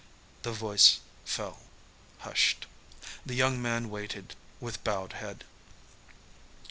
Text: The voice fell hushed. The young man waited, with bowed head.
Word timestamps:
The 0.41 0.51
voice 0.51 0.99
fell 1.25 1.59
hushed. 2.21 2.65
The 3.23 3.35
young 3.35 3.61
man 3.61 3.91
waited, 3.91 4.33
with 4.59 4.83
bowed 4.83 5.13
head. 5.13 5.43